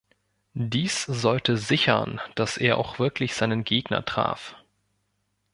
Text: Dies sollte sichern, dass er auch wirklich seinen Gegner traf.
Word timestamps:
Dies 0.55 1.03
sollte 1.03 1.57
sichern, 1.57 2.19
dass 2.33 2.57
er 2.57 2.79
auch 2.79 2.97
wirklich 2.97 3.35
seinen 3.35 3.63
Gegner 3.63 4.03
traf. 4.03 4.55